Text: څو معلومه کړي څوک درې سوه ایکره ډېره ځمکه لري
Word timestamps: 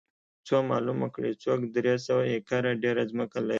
څو 0.47 0.57
معلومه 0.71 1.07
کړي 1.15 1.31
څوک 1.43 1.59
درې 1.75 1.95
سوه 2.05 2.21
ایکره 2.31 2.71
ډېره 2.83 3.01
ځمکه 3.11 3.37
لري 3.41 3.49